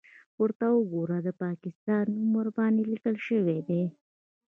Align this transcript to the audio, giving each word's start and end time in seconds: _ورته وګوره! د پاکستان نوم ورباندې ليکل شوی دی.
_ورته 0.37 0.65
وګوره! 0.73 1.17
د 1.27 1.29
پاکستان 1.43 2.05
نوم 2.17 2.31
ورباندې 2.39 2.83
ليکل 2.91 3.15
شوی 3.27 3.59
دی. 3.67 3.83